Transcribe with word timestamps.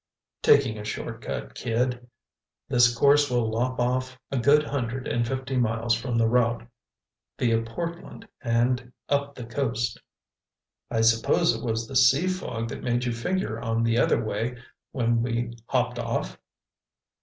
"Taking 0.41 0.79
a 0.79 0.83
short 0.83 1.21
cut, 1.21 1.53
kid. 1.53 2.07
This 2.67 2.95
course 2.97 3.29
will 3.29 3.51
lop 3.51 3.77
off 3.77 4.17
a 4.31 4.39
good 4.39 4.63
hundred 4.63 5.07
and 5.07 5.27
fifty 5.27 5.57
miles 5.57 5.93
from 5.93 6.17
the 6.17 6.27
route 6.27 6.63
via 7.37 7.61
Portland 7.61 8.27
and 8.41 8.93
up 9.09 9.35
the 9.35 9.45
coast." 9.45 10.01
"I 10.89 11.01
suppose 11.01 11.53
it 11.55 11.61
was 11.63 11.87
the 11.87 11.95
sea 11.95 12.25
fog 12.27 12.67
that 12.69 12.81
made 12.81 13.05
you 13.05 13.13
figure 13.13 13.59
on 13.59 13.83
the 13.83 13.99
other 13.99 14.25
way 14.25 14.57
when 14.91 15.21
we 15.21 15.55
hopped 15.67 15.99
off?" 15.99 16.39